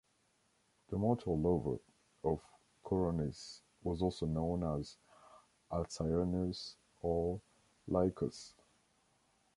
The 0.89 0.97
mortal 0.97 1.37
lover 1.39 1.79
of 2.23 2.41
Coronis 2.83 3.61
was 3.83 4.01
also 4.01 4.25
known 4.25 4.63
as 4.79 4.97
Alcyoneus 5.71 6.73
or 7.03 7.39
Lycus. 7.87 8.55